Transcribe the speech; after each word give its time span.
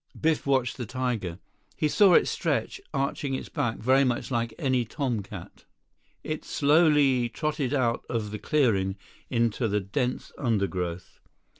Biff 0.19 0.47
watched 0.47 0.77
the 0.77 0.87
tiger. 0.87 1.37
He 1.77 1.87
saw 1.87 2.15
it 2.15 2.27
stretch, 2.27 2.81
arching 2.91 3.35
its 3.35 3.49
back 3.49 3.77
very 3.77 4.03
much 4.03 4.31
like 4.31 4.51
any 4.57 4.83
tomcat. 4.83 5.65
It 6.23 6.43
slowly 6.43 7.29
trotted 7.29 7.71
out 7.71 8.03
of 8.09 8.31
the 8.31 8.39
clearing 8.39 8.95
into 9.29 9.67
the 9.67 9.79
dense 9.79 10.31
undergrowth. 10.39 11.19